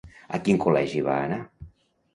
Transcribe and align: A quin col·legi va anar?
A 0.37 0.39
quin 0.47 0.59
col·legi 0.65 1.05
va 1.11 1.21
anar? 1.29 1.41